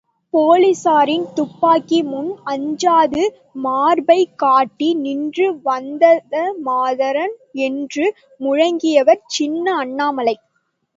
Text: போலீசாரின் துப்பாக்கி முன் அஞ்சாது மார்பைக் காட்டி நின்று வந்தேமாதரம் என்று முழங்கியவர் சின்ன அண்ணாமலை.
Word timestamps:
போலீசாரின் 0.33 1.33
துப்பாக்கி 1.33 2.03
முன் 2.03 2.31
அஞ்சாது 2.45 3.23
மார்பைக் 3.61 4.33
காட்டி 4.35 4.93
நின்று 4.95 5.47
வந்தேமாதரம் 5.65 7.35
என்று 7.61 8.07
முழங்கியவர் 8.41 9.23
சின்ன 9.29 9.75
அண்ணாமலை. 9.77 10.35